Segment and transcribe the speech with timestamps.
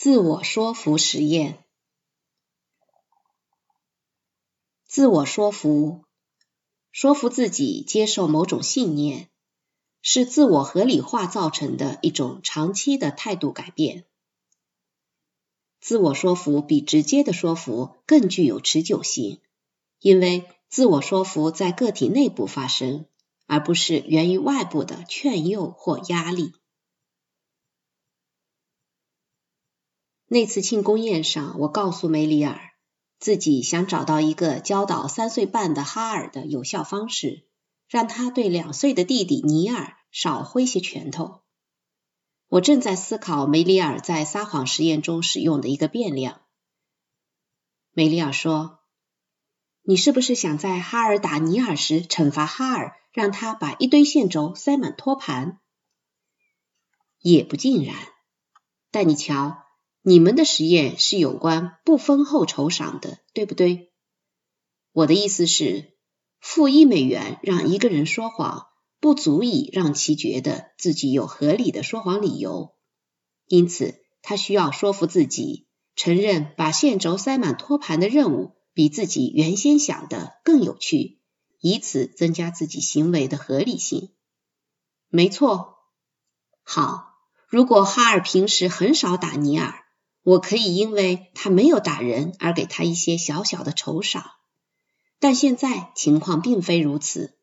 [0.00, 1.64] 自我说服实验。
[4.86, 6.04] 自我说服，
[6.92, 9.28] 说服自己接受某种信念，
[10.00, 14.04] 是自我合理化造成的一种长期的态度改变。
[15.80, 19.40] 自我说服比直接的说服更具有持久性，
[19.98, 23.06] 因为自我说服在个体内部发生，
[23.46, 26.52] 而不是源于外部的劝诱或压力。
[30.30, 32.60] 那次庆功宴上，我告诉梅里尔，
[33.18, 37.46] 自己想找到一个教导三岁半的哈尔的有效方式，
[37.88, 41.40] 让他对两岁的弟弟尼尔少挥些拳头。
[42.48, 46.42] 我正在思考梅里尔在撒谎实验中使用的一个变量。
[47.92, 48.80] 梅里尔说
[49.80, 55.58] ：“你是不是想在哈尔打尼尔时惩罚哈尔，让他把一堆线轴塞满托盘？”
[57.18, 57.96] 也不尽然，
[58.90, 59.64] 但你瞧。
[60.02, 63.92] 你们的实验是有关不丰厚酬赏的，对不对？
[64.92, 65.92] 我的意思是，
[66.40, 68.68] 付一美元让一个人说谎，
[69.00, 72.74] 不足以让其觉得自己有合理的说谎理由。
[73.46, 81.20] 因此，他需要说服自己，承认把线轴塞满托盘的任务比自己原先想的更有趣，
[81.60, 84.10] 以此增加自己行为的合理性。
[85.08, 85.76] 没错。
[86.62, 87.14] 好，
[87.48, 89.84] 如果哈尔平时很少打尼尔。
[90.28, 94.32] 我可以因为他没有打人而给他一些小小的酬赏，
[95.18, 97.38] 但现在情况并非如此。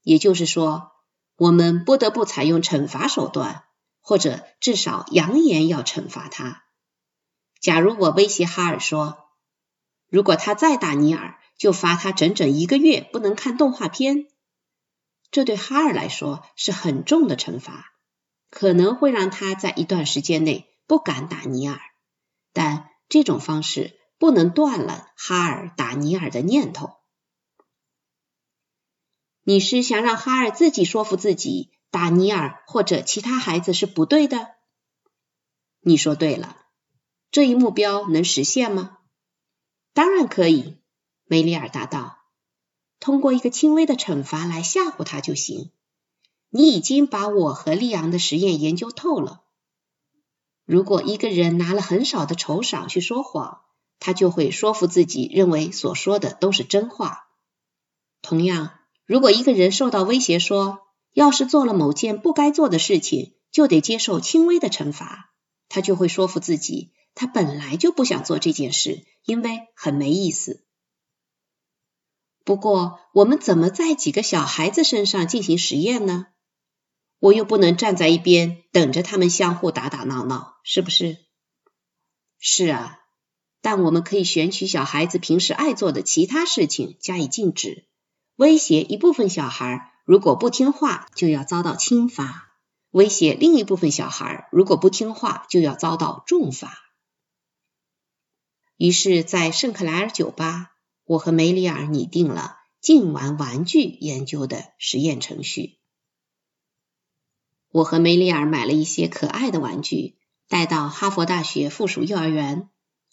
[0.00, 0.92] 也就是说，
[1.36, 3.64] 我们不得不采用惩罚手段，
[4.00, 6.62] 或者至少扬言要惩罚他。
[7.60, 9.18] 假如我威胁哈尔说，
[10.08, 14.28] 如果他再打尼尔，就罚他整整一个月不能看动画片，
[15.30, 17.92] 这对哈尔来说是很重的惩罚，
[18.48, 21.78] 可能会让他在一段时间内不敢打尼尔。
[22.56, 26.94] 但这种方式不能断了哈尔打尼尔的念头。
[29.42, 34.54] 你是想让哈尔自己说服自己打尼尔或者其他孩子是不对的？
[35.80, 36.56] 你说对了。
[37.30, 39.00] 这一目标能实现吗？
[39.92, 40.78] 当然可以，
[41.26, 42.16] 梅里尔答道。
[42.98, 45.72] 通过一个轻微的惩罚来吓唬他就行。
[46.48, 49.42] 你已经把我和利昂的实验研究透了。
[50.66, 53.60] 如果一个人拿了很少的酬赏去说谎，
[54.00, 57.28] 他就会说服自己认为所说的都是真话。
[58.20, 58.72] 同样，
[59.06, 60.80] 如果一个人受到威胁说，
[61.12, 65.32] 要是做了某件不该做的事情，就得接受轻微的惩罚，
[65.68, 70.64] 他就会说服自己，他本来就不想做这件事，因为很没意思。
[72.44, 76.26] 不过，我们怎么在几个小孩子身上进行实验呢？
[77.18, 81.16] 我又不能站在一边等着他们相互打打闹闹，是不是？
[82.38, 82.98] 是啊，
[83.62, 87.88] 但我们可以选取小孩子平时爱做的其他事情加以禁止，
[88.36, 92.52] 威胁一部分小孩如果不听话就要遭到轻罚，
[92.90, 96.78] 威胁另一部分小孩如果不听话就要遭到重罚。
[98.76, 100.72] 于是，在圣克莱尔酒吧，
[101.04, 105.78] 我和梅里尔拟定了禁玩玩具研究的实验程序。
[107.76, 110.16] 我和梅里尔买了一些可爱的玩具，
[110.48, 112.70] 带到哈佛大学附属幼儿园，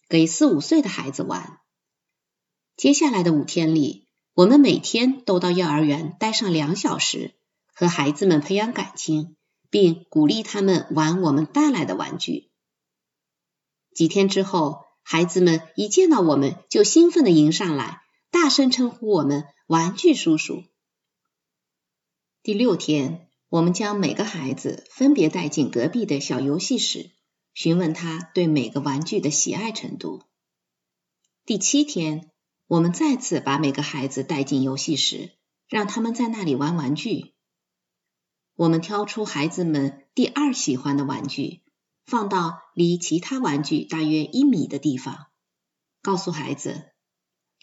[0.08, 1.60] 给四五岁的孩子玩。
[2.78, 7.36] 接下来的五天里，我们每天都到幼儿园待上两小时，
[7.74, 9.36] 和孩子们培养感情，
[9.70, 12.50] 并鼓励他们玩我们带来的玩具。
[13.94, 20.64] 几天之后，孩子们一见到我们就兴奋地迎上来，大声称呼我们“玩具叔叔”。
[22.42, 23.28] 第六天。
[23.54, 27.12] 我们将每个孩子分别带进隔壁的小游戏室，
[27.54, 30.24] 询问他对每个玩具的喜爱程度。
[31.46, 32.32] 第七天，
[32.66, 35.34] 我们再次把每个孩子带进游戏室，
[35.70, 37.36] 让他们在那里玩玩具。
[38.56, 41.62] 我们挑出孩子们第二喜欢的玩具，
[42.08, 45.28] 放到离其他玩具大约一米的地方，
[46.02, 46.86] 告诉孩子，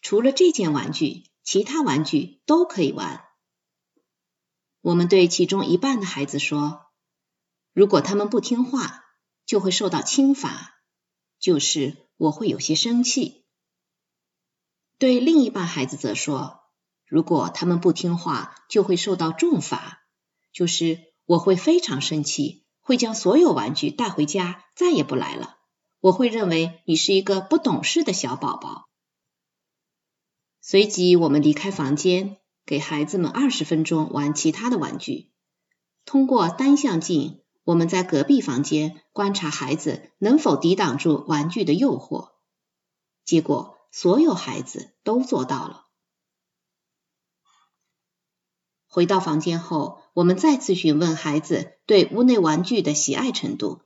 [0.00, 3.25] 除了这件玩具，其他玩具都可以玩。
[4.81, 6.87] 我们对其中一半的孩子说
[7.73, 9.05] ：“如果他们不听话，
[9.44, 10.81] 就会受到轻罚，
[11.38, 13.44] 就是我会有些生气。”
[14.99, 16.61] 对另一半孩子则说
[17.06, 20.03] ：“如果他们不听话，就会受到重罚，
[20.53, 25.59] 就是我会非常生气，会将所有玩具带回家，再也不来了。
[26.00, 28.88] 我会认为你是一个不懂事的小宝宝。”
[30.62, 32.40] 随即，我们离开房间。
[32.70, 35.32] 给孩子们二十分钟玩其他的玩具。
[36.05, 42.31] 通过单向镜，我们在隔壁房间观察孩子能否抵挡住玩具的诱惑，
[43.25, 45.88] 结果所有孩子都做到了。
[48.87, 53.82] 回到房间后，我们再次询问孩子对屋内玩具的喜爱程度。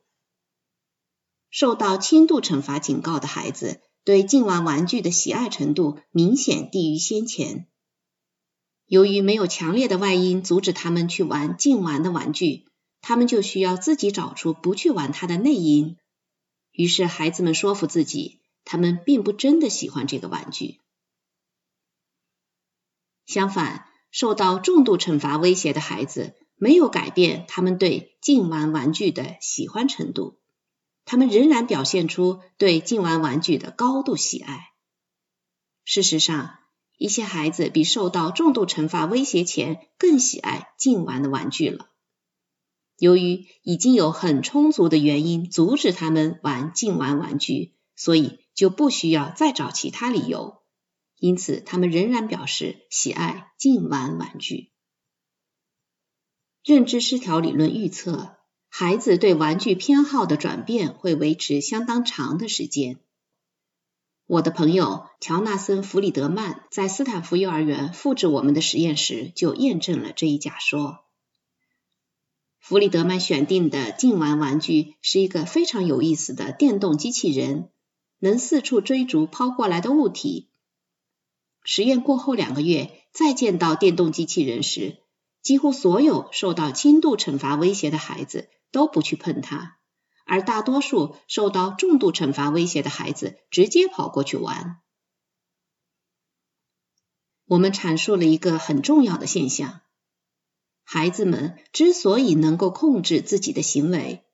[1.48, 7.66] 受到轻度惩罚警告的孩子对禁玩玩具的喜爱程度明显低于先前。
[8.86, 12.66] 由于没有强烈的外因阻止他们去玩禁玩的玩具，
[13.00, 15.96] 他们就需要自己找出不去玩它的内因。
[16.70, 20.80] 于是，孩子们说服自己，他们并不真的喜欢这个玩具。
[23.26, 30.40] 相反，受到重度惩罚威胁的孩子没有改变他们对禁玩玩具的喜欢程度，
[31.04, 34.72] 他们仍然表现出对禁玩玩具的高度喜爱。
[35.84, 36.58] 事实上，
[36.96, 41.90] 一些孩子比受到重度惩罚威胁前更喜爱禁玩的玩具了。
[42.96, 50.62] 由于已经有很充足的原因阻止他们玩禁玩玩具，所以就不需要再找其他理由。
[51.18, 54.70] 因此，他们仍然表示喜爱禁玩玩具。
[56.62, 58.36] 认知失调理论预测，
[58.68, 63.00] 孩子对玩具偏好的转变会维持相当长的时间。
[64.26, 71.00] 我的朋友乔纳森·弗里德曼在斯坦福幼儿园复制我们的实验时，就验证了这一假说。
[72.58, 77.68] 弗里德曼选定的禁玩玩具是一个非常有意思的电动机器人，
[78.18, 80.48] 能四处追逐抛过来的物体。
[81.62, 84.96] 实验过后两个月，再见到电动机器人时，
[85.42, 89.76] 几乎所有受到轻度惩罚威胁的孩子都不去碰它，
[90.24, 94.80] 而大多数受到重度惩罚威胁的孩子直接跑过去玩。
[97.46, 99.82] 我们阐述了一个很重要的现象：
[100.82, 104.24] 孩子们之所以能够控制自己的行为，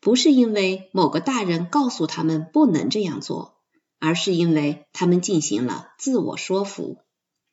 [0.00, 3.58] 不是因为某个大人告诉他们不能这样做。
[4.02, 6.96] 而是因为他们进行了自我说服，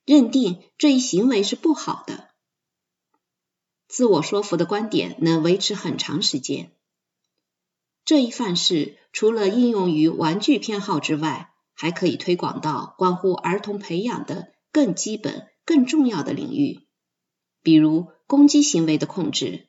[0.05, 2.29] 认定这一行为是不好的。
[3.89, 6.71] 自我说服的观点能维持很长时间。
[8.07, 16.87] 这一范式除了应用于玩具偏好之外，还可以推广到关乎儿童培养的更基本、更重要的领域，
[17.61, 19.67] 比如攻击行为的控制。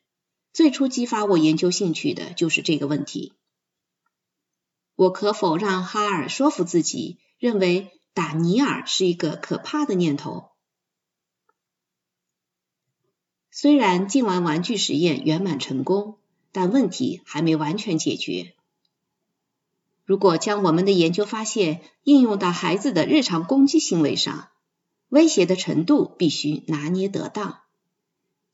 [0.52, 3.34] 最初激发我研究兴趣的就是这个问题。
[4.94, 10.50] 我可否让哈尔说服自己，认为打尼尔是一个可怕的念头？
[13.50, 16.17] 虽然禁玩玩具实验圆满成功，
[16.52, 18.54] 但问题还没完全解决。
[20.04, 24.48] 如果将我们的研究发现应用到孩子的日常攻击行为上，
[25.08, 27.60] 威胁的程度必须拿捏得当，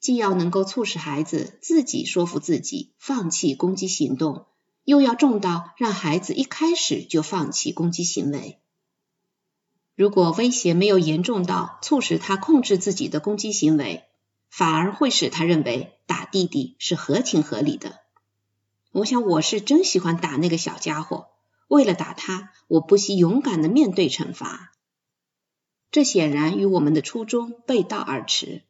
[0.01, 4.47] 既要能够促使孩子自己说服自己放弃攻击行动。
[4.85, 8.61] 又要重到让孩子一开始就放弃攻击行为。
[9.95, 14.05] 如果威胁没有严重到促使他控制自己的攻击行为，
[14.57, 17.99] 反而会使他认为打弟弟是合情合理的。
[18.93, 21.27] 我想我是真喜欢打那个小家伙，
[21.67, 24.73] 为了打他，我不惜勇敢的面对惩罚。
[25.91, 28.63] 这显然与我们的初衷背道而驰。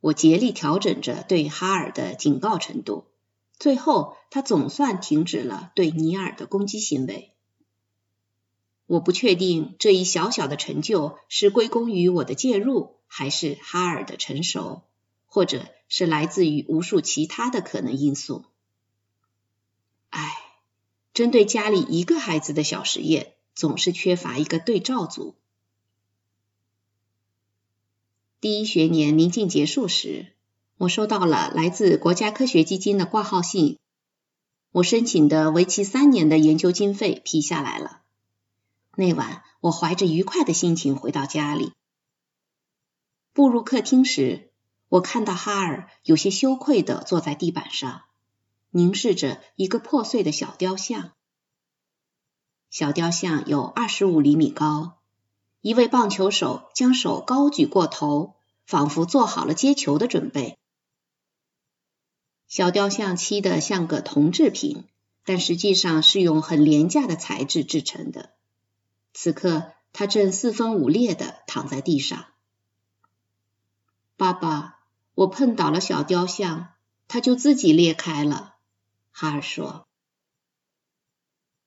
[0.00, 3.06] 我竭力调整着对哈尔的警告程度。
[3.58, 7.32] 最后，他总算停止了对尼尔的攻击行为。
[8.84, 14.82] 我不确定这一小小的成就是归功于我的介入，还是哈尔的成熟，
[15.26, 18.44] 或者是来自于无数其他的可能因素。
[20.10, 20.34] 唉，
[21.12, 25.36] 针对家里一个孩子的小实验，总是缺乏一个对照组。
[28.40, 30.32] 第一学年临近结束时。
[30.76, 33.78] 我收到了来自国家科学基金的挂号信，
[34.72, 38.02] 我申请的为期三年的研究经费批下来了。
[38.96, 41.72] 那晚，我怀着愉快的心情回到家里。
[43.34, 44.48] 步入客厅时，
[44.88, 48.02] 我看到哈尔有些羞愧的坐在地板上，
[48.70, 51.10] 凝视着一个破碎的小雕像。
[52.70, 54.98] 小雕像有二十五厘米高，
[55.62, 58.36] 一位棒球手将手高举过头，
[58.66, 60.56] 仿佛做好了接球的准备。
[62.46, 64.84] 小雕像漆的像个铜制品，
[65.24, 68.30] 但实际上是用很廉价的材质制成的。
[69.12, 72.26] 此刻，他正四分五裂的躺在地上。
[74.24, 74.78] 爸爸，
[75.14, 76.68] 我碰倒了小雕像，
[77.08, 78.54] 它就自己裂开了。
[79.10, 79.86] 哈尔说：“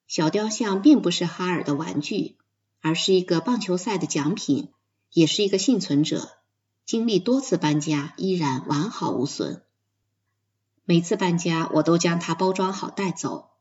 [0.08, 2.36] 小雕像并不是哈尔的玩具，
[2.82, 4.74] 而是一个棒球赛的奖品，
[5.12, 6.32] 也是一个幸存者，
[6.84, 9.62] 经历多次搬家，依然完好无损。”
[10.84, 13.52] 每次搬家，我都将它包装好带走。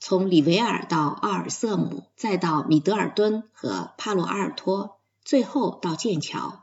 [0.00, 6.61] 从里维尔到奥尔瑟姆，再到米德尔敦和帕洛阿尔托，最后到剑桥。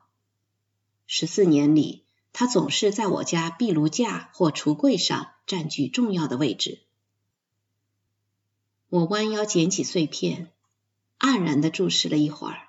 [1.12, 6.84] 十四年里，它总是在我家壁炉架或橱柜上占据重要的位置。
[8.90, 10.54] 我弯腰捡起碎片，
[11.18, 12.60] 黯然地注视了一会儿，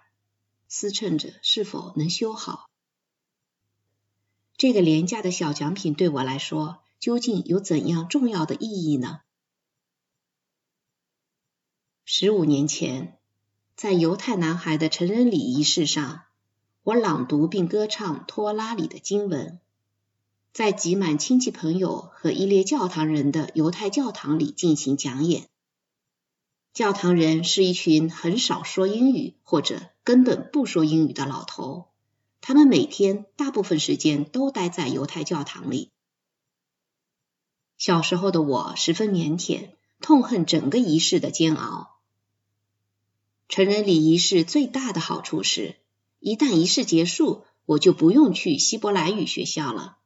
[0.68, 2.70] 思忖着是否能修好。
[4.56, 9.20] 这个廉价的小奖品对我来说，究竟有怎样重要的意义呢？
[12.06, 13.18] 十五年前，
[13.76, 16.22] 在犹太男孩的成人礼仪式上，
[16.82, 19.60] 我朗读并歌唱托拉里的经文，
[20.54, 25.46] 在挤满亲戚朋友和一列教堂人的犹太教堂里进行讲演。
[26.72, 31.88] 教堂人是一群很少说英语或者根本不说英语的老头，
[32.40, 35.90] 他们每天大部分时间都待在犹太教堂里。
[37.76, 39.68] 小时候的我十分腼腆，
[40.00, 41.98] 痛恨整个仪式的煎熬。
[43.50, 45.76] 成人礼仪式最大的好处是，
[46.20, 49.96] 一旦仪式结束，我就不用去希伯来语学校了。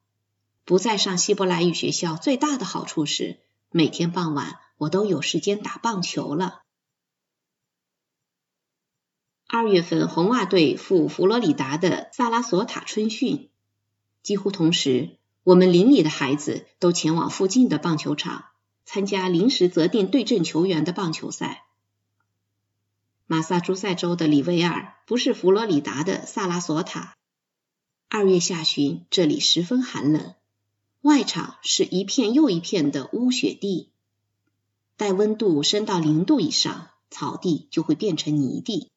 [0.64, 3.40] 不再上希伯来语学校最大的好处是，
[3.70, 6.62] 每天傍晚我都有时间打棒球了。
[9.48, 13.50] 二月份，红袜队赴佛罗里达的萨拉索塔春训，
[14.22, 18.46] 几乎同时，我们邻里的孩子都前往附近的棒球场
[18.84, 21.63] 参加临时择定对阵球员的棒球赛。
[23.26, 27.16] 马萨诸塞州的里维尔不是佛罗里达的萨拉索塔。
[28.10, 30.34] 二月下旬，这里十分寒冷，
[31.00, 33.88] 外场是一片又一片的乌雪地。
[34.98, 38.90] 待温度升到零度以上，草地就会变成泥地。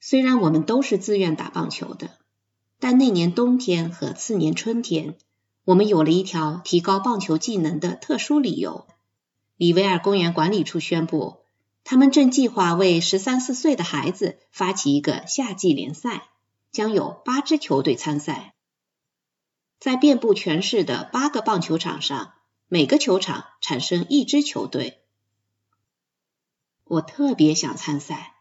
[0.00, 2.18] 虽然我们都是自愿打棒球的，
[2.80, 5.16] 但那年冬天和次年春天，
[5.64, 8.88] 我们有了一条提高棒球技能的特殊理由。
[9.56, 11.36] 里维尔公园管理处宣布。
[11.90, 16.28] 他们正计划为十三四岁的孩子发起一个夏季联赛，
[16.70, 18.52] 将有八支球队参赛，
[19.80, 22.34] 在遍布全市的八个棒球场上，
[22.68, 24.98] 每个球场产生一支球队。
[26.84, 28.34] 我特别想参赛，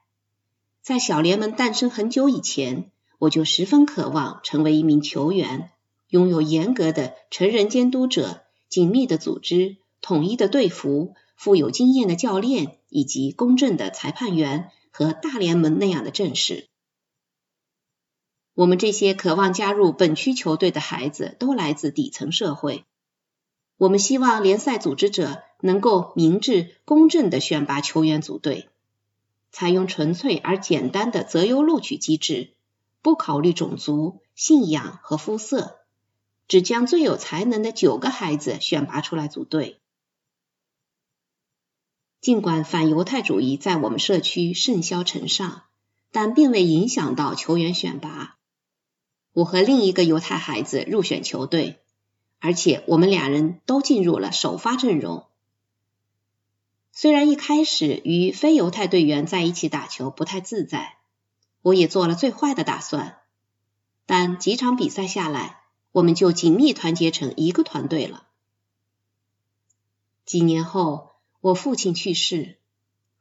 [0.82, 5.72] 在小联盟诞生很久以前，我就十分渴望成为一名球员，
[6.10, 11.14] 拥有严格的成人监督者、紧密的组织、统一的队服。
[11.38, 16.68] 富有经验的教练，以及公正的裁判员和大联盟那样的阵势。
[18.54, 22.86] 我们这些渴望加入本区球队的孩子都来自底层社会。
[23.78, 28.70] 我们希望联赛组织者能够明智、公正的选拔球员组队，
[29.52, 32.56] 采用纯粹而简单的择优录取机制，
[33.04, 35.78] 不考虑种族、信仰和肤色，
[36.48, 39.80] 只将最有才能的九个孩子选拔出来组队。
[42.20, 45.64] 尽管反犹太主义在我们社区甚嚣尘上，
[46.12, 48.38] 但并未影响到球员选拔。
[49.34, 51.80] 我和另一个犹太孩子入选球队，
[52.40, 55.26] 而且我们俩人都进入了首发阵容。
[56.92, 60.98] 虽然一开始与非犹太队员在一起打球不太自在，
[61.62, 63.20] 我也做了最坏的打算，
[64.08, 68.26] 但几场比赛下来，我们就紧密团结成一个团队了。
[70.26, 71.16] 几年后。
[71.48, 72.58] 我父亲去世，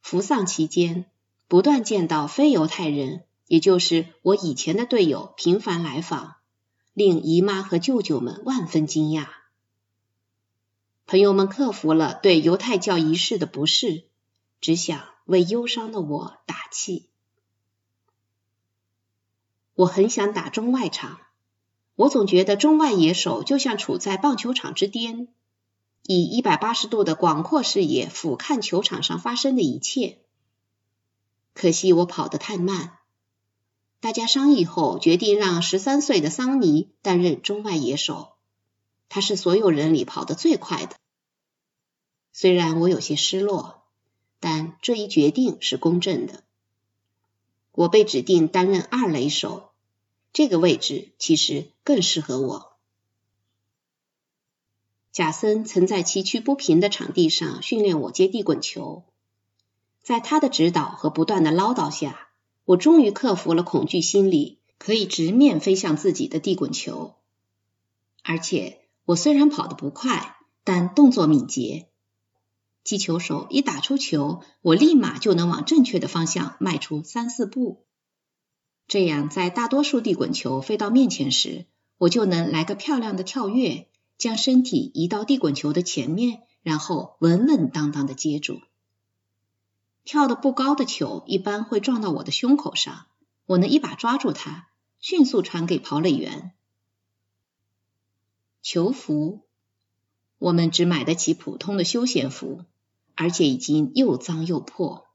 [0.02, 1.04] 服丧期间，
[1.46, 6.34] 不断见到非犹太人，也就是我以前的队友频繁来访，
[6.92, 9.28] 令姨妈和舅舅们万分惊讶。
[11.06, 14.06] 朋友们克服了对犹太教仪式的不适，
[14.60, 17.08] 只想为忧伤的我打气。
[19.76, 21.20] 我很想打中外场，
[21.94, 25.28] 我总觉得中外野手就像处在棒球场之巅。
[26.08, 30.18] 以一百八十度的广阔视野俯瞰球场上发生的一切。
[31.52, 32.98] 可惜我跑得太慢。
[33.98, 38.34] 大家商议后决定让十三岁的桑尼担任中外野手。
[39.08, 40.96] 他是所有人里跑得最快的。
[42.32, 43.84] 虽然我有些失落，
[44.38, 46.44] 但这一决定是公正的。
[47.72, 49.70] 我被指定担任二垒手，
[50.32, 52.75] 这个位置其实更适合我。
[55.16, 59.02] 贾森曾在崎岖不平的场地上训练我接地滚球，
[60.02, 62.28] 在他的指导和不断的唠叨下，
[62.66, 67.14] 我终于克服了恐惧心理，可以直面飞向自己的地滚球。
[68.24, 71.86] 而且，我虽然跑得不快，但动作敏捷。
[72.84, 77.86] 击球手一打出球，我立马就能往正确的方向迈出三四步。
[78.86, 81.64] 这样，在大多数地滚球飞到面前时，
[81.96, 83.88] 我就能来个漂亮的跳跃。
[84.18, 88.60] 将身体移到地滚球的前面，然后稳稳当当的接住。
[90.04, 93.06] 跳得不高的球一般会撞到我的胸口上，
[93.46, 94.68] 我能一把抓住它，
[95.00, 96.52] 迅速传给跑垒员。
[98.62, 99.42] 球服，
[100.38, 102.64] 我们只买得起普通的休闲服，
[103.14, 105.06] 而且已经又脏又破。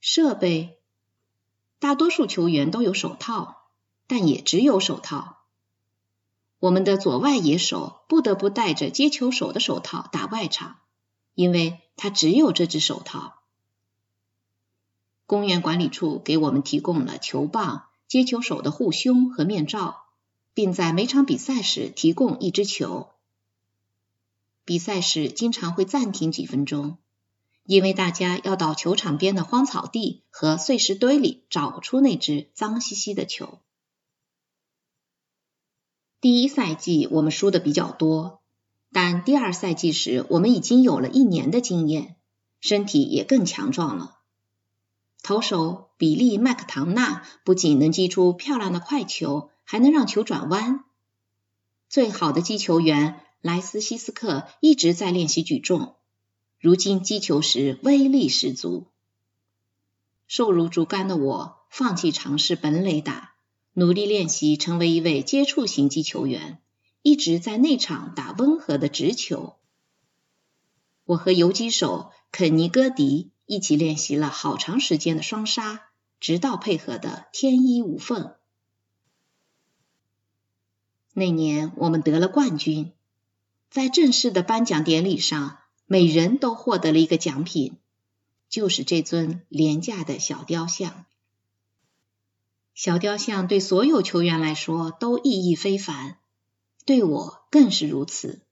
[0.00, 0.78] 设备，
[1.78, 3.68] 大多数球员都有手套，
[4.06, 5.41] 但也只有手套。
[6.62, 10.76] 我们的左外野手不得不戴着接球手的手套打外场，
[11.34, 13.40] 因为他只有这只手套。
[15.26, 20.04] 公园管理处给我们提供了球棒、接球手的护胸和面罩，
[20.54, 23.08] 并在每场比赛时提供一支球。
[24.64, 26.98] 比赛时经常会暂停几分钟，
[27.64, 33.58] 因为大家要到球场边的荒草地和碎石堆里找出那只脏兮兮的球。
[36.22, 38.42] 第一赛季我们输的比较多，
[38.92, 42.14] 但第二赛季时我们已经有了一年的经验，
[42.60, 44.20] 身体也更强壮了。
[45.24, 50.84] 投手比利麦克唐纳不仅能击出漂亮的快球，还能让球转弯。
[51.88, 55.96] 最好的击球员莱斯西斯克一直在练习举重，
[56.60, 58.86] 如今击球时威力十足。
[60.28, 63.31] 瘦如竹竿的我放弃尝试本垒打。
[63.74, 66.58] 努力练习成为一位接触型击球员，
[67.00, 69.56] 一直在内场打温和的直球。
[71.04, 75.88] 我和游击手肯尼戈迪一起练习了好长时间的双杀，
[76.20, 78.34] 直到配合的天衣无缝。
[81.14, 82.92] 那年我们得了冠军，
[83.70, 87.76] 在正式的颁奖典礼上，每人都获得了一个奖品，
[88.48, 91.06] 就是这尊廉价的小雕像。
[92.74, 96.18] 小雕像对所有球员来说都意义非凡，
[96.86, 98.46] 对我更是如此。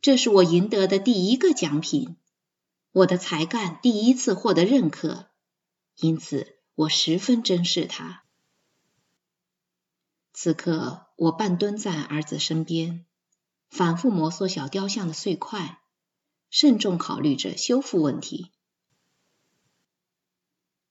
[0.00, 2.16] 这是我赢得的第一个奖品，
[2.90, 5.30] 我的才干第一次获得认可，
[5.96, 8.24] 因此我十分珍视它。
[10.32, 13.06] 此刻，我半蹲在儿子身边，
[13.70, 15.80] 反复摩挲小雕像的碎块，
[16.50, 18.50] 慎重考虑着修复问题。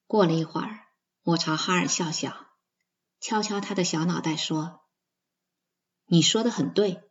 [0.08, 0.88] 过了一会儿，
[1.24, 2.51] 我朝哈尔笑笑。
[3.22, 4.82] 敲敲他的小脑袋，说
[6.08, 7.04] ：“你说的很对，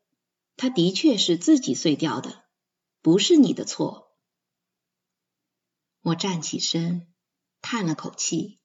[0.57, 2.45] 他的确是自己碎掉的，
[3.01, 4.11] 不是你的错。”
[6.03, 7.15] 我站起身，
[7.63, 8.59] 叹了口气，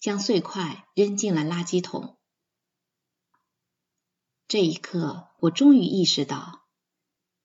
[0.00, 2.18] 将碎块扔进了垃圾桶。
[4.48, 6.66] 这一刻，我终于意识到，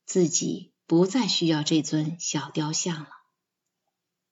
[0.04, 3.10] 自己不再需要这尊小雕像了。